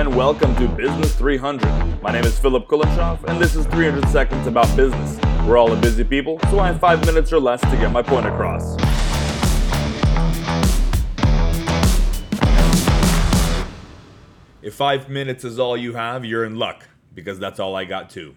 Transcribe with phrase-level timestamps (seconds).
[0.00, 2.02] and welcome to Business 300.
[2.02, 5.20] My name is Philip Kulenshoff, and this is 300 Seconds About Business.
[5.46, 8.02] We're all a busy people, so I have five minutes or less to get my
[8.02, 8.74] point across.
[14.62, 18.10] If five minutes is all you have, you're in luck, because that's all I got
[18.10, 18.34] too.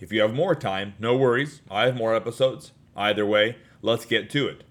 [0.00, 2.72] If you have more time, no worries, I have more episodes.
[2.96, 4.64] Either way, let's get to it.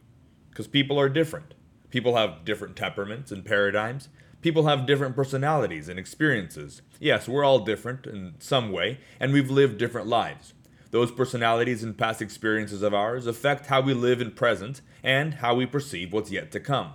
[0.50, 1.54] Because people are different.
[1.92, 4.10] People have different temperaments and paradigms.
[4.44, 6.82] People have different personalities and experiences.
[7.00, 10.54] Yes, we're all different in some way, and we've lived different lives.
[10.92, 15.56] Those personalities and past experiences of ours affect how we live in present and how
[15.56, 16.92] we perceive what's yet to come.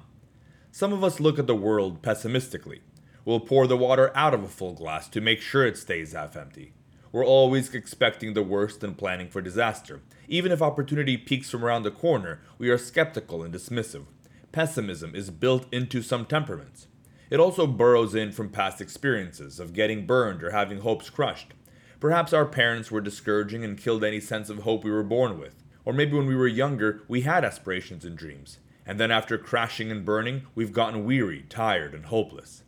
[0.70, 2.82] Some of us look at the world pessimistically.
[3.24, 6.36] We'll pour the water out of a full glass to make sure it stays half
[6.36, 6.74] empty.
[7.12, 10.02] We're always expecting the worst and planning for disaster.
[10.28, 14.04] Even if opportunity peeks from around the corner, we are skeptical and dismissive.
[14.52, 16.88] Pessimism is built into some temperaments.
[17.30, 21.52] It also burrows in from past experiences of getting burned or having hopes crushed.
[22.00, 25.62] Perhaps our parents were discouraging and killed any sense of hope we were born with.
[25.84, 28.58] Or maybe when we were younger, we had aspirations and dreams.
[28.86, 32.62] And then after crashing and burning, we've gotten weary, tired, and hopeless.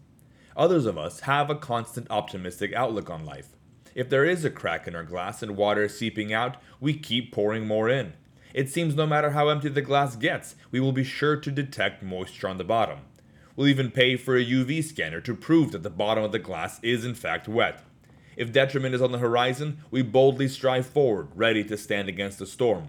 [0.57, 3.57] Others of us have a constant optimistic outlook on life.
[3.95, 7.33] If there is a crack in our glass and water is seeping out, we keep
[7.33, 8.13] pouring more in.
[8.53, 12.03] It seems no matter how empty the glass gets, we will be sure to detect
[12.03, 13.01] moisture on the bottom.
[13.61, 16.81] We'll even pay for a UV scanner to prove that the bottom of the glass
[16.83, 17.83] is in fact wet.
[18.35, 22.47] If detriment is on the horizon, we boldly strive forward, ready to stand against the
[22.47, 22.89] storm.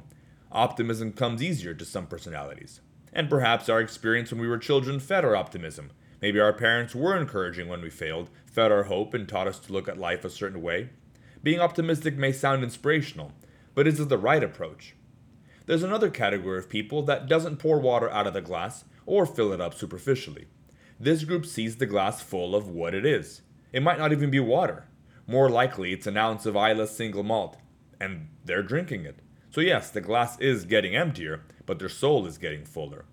[0.50, 2.80] Optimism comes easier to some personalities.
[3.11, 5.91] And perhaps our experience when we were children fed our optimism.
[6.22, 9.73] Maybe our parents were encouraging when we failed, fed our hope, and taught us to
[9.73, 10.91] look at life a certain way.
[11.44, 13.33] Being optimistic may sound inspirational,
[13.75, 14.95] but is it the right approach?
[15.66, 19.52] There's another category of people that doesn't pour water out of the glass or fill
[19.52, 20.47] it up superficially.
[21.02, 23.41] This group sees the glass full of what it is.
[23.73, 24.85] It might not even be water.
[25.25, 27.57] More likely, it's an ounce of Islay single malt,
[28.00, 29.17] and they're drinking it.
[29.50, 33.06] So, yes, the glass is getting emptier, but their soul is getting fuller.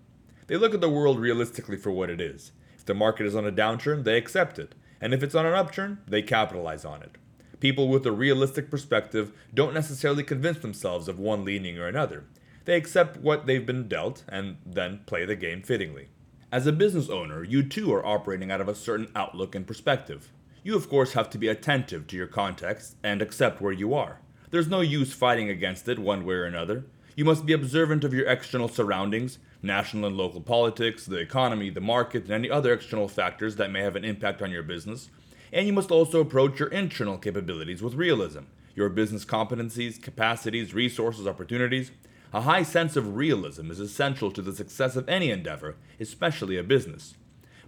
[0.45, 2.51] They look at the world realistically for what it is.
[2.77, 5.55] If the market is on a downturn, they accept it, and if it's on an
[5.55, 7.17] upturn, they capitalize on it.
[7.59, 12.25] People with a realistic perspective don't necessarily convince themselves of one leaning or another.
[12.65, 16.09] They accept what they've been dealt and then play the game fittingly.
[16.51, 20.31] As a business owner, you too are operating out of a certain outlook and perspective.
[20.63, 24.19] You, of course, have to be attentive to your context and accept where you are.
[24.49, 26.85] There's no use fighting against it one way or another.
[27.15, 31.81] You must be observant of your external surroundings, national and local politics, the economy, the
[31.81, 35.11] market, and any other external factors that may have an impact on your business.
[35.53, 41.27] And you must also approach your internal capabilities with realism, your business competencies, capacities, resources,
[41.27, 41.91] opportunities.
[42.31, 46.63] A high sense of realism is essential to the success of any endeavor, especially a
[46.63, 47.15] business.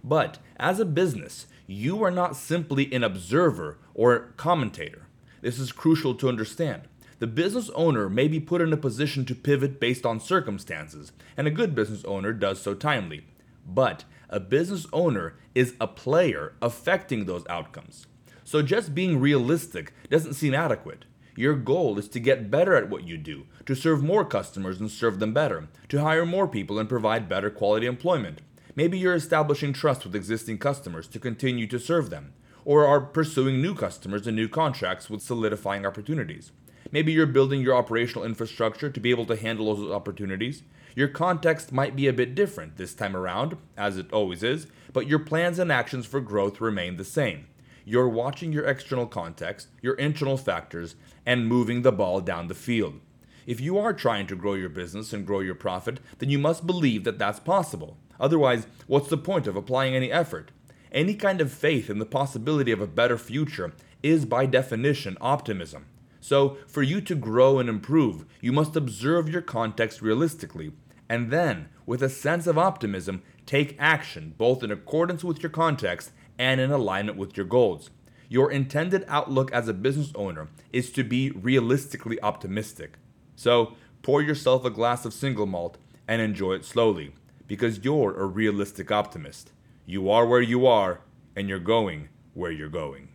[0.04, 5.06] But as a business, you are not simply an observer or commentator.
[5.40, 6.82] This is crucial to understand.
[7.18, 11.46] The business owner may be put in a position to pivot based on circumstances, and
[11.46, 13.24] a good business owner does so timely.
[13.66, 18.06] But a business owner is a player affecting those outcomes.
[18.44, 21.04] So just being realistic doesn't seem adequate.
[21.34, 24.90] Your goal is to get better at what you do, to serve more customers and
[24.90, 28.42] serve them better, to hire more people and provide better quality employment.
[28.74, 32.34] Maybe you're establishing trust with existing customers to continue to serve them,
[32.64, 36.52] or are pursuing new customers and new contracts with solidifying opportunities.
[36.90, 40.62] Maybe you're building your operational infrastructure to be able to handle those opportunities.
[40.94, 45.06] Your context might be a bit different this time around, as it always is, but
[45.06, 47.46] your plans and actions for growth remain the same.
[47.84, 50.94] You're watching your external context, your internal factors,
[51.26, 53.00] and moving the ball down the field.
[53.46, 56.66] If you are trying to grow your business and grow your profit, then you must
[56.66, 57.96] believe that that's possible.
[58.20, 60.52] Otherwise, what's the point of applying any effort?
[60.92, 63.72] Any kind of faith in the possibility of a better future
[64.02, 65.86] is, by definition, optimism.
[66.20, 70.72] So, for you to grow and improve, you must observe your context realistically,
[71.08, 76.12] and then, with a sense of optimism, take action both in accordance with your context
[76.38, 77.90] and in alignment with your goals.
[78.28, 82.94] Your intended outlook as a business owner is to be realistically optimistic.
[83.36, 87.14] So, pour yourself a glass of single malt and enjoy it slowly,
[87.46, 89.52] because you're a realistic optimist.
[89.86, 91.00] You are where you are,
[91.36, 93.11] and you're going where you're going.